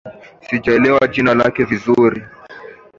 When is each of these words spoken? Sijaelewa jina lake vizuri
Sijaelewa 0.41 1.07
jina 1.07 1.33
lake 1.33 1.63
vizuri 1.63 2.23